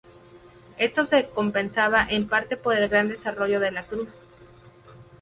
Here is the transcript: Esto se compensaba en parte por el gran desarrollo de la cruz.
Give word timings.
Esto 0.79 1.05
se 1.05 1.29
compensaba 1.29 2.03
en 2.09 2.27
parte 2.27 2.57
por 2.57 2.75
el 2.75 2.89
gran 2.89 3.07
desarrollo 3.07 3.59
de 3.59 3.71
la 3.71 3.83
cruz. 3.83 4.09